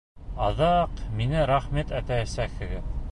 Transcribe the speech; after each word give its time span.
Аҙаҡ 0.45 1.03
миңә 1.19 1.43
рәхмәт 1.53 1.93
әйтәсәкһегеҙ! 2.01 2.93